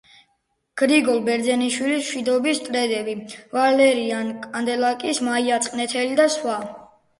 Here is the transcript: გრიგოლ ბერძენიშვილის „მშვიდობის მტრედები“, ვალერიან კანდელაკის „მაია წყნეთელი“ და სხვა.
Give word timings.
გრიგოლ 0.81 1.19
ბერძენიშვილის 1.27 1.99
„მშვიდობის 2.05 2.63
მტრედები“, 2.63 3.15
ვალერიან 3.59 4.33
კანდელაკის 4.49 5.23
„მაია 5.31 5.63
წყნეთელი“ 5.69 6.21
და 6.25 6.29
სხვა. 6.41 6.61